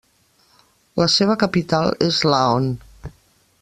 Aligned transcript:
La 1.01 1.07
seva 1.17 1.37
capital 1.45 1.93
és 2.09 2.21
Laon. 2.35 2.71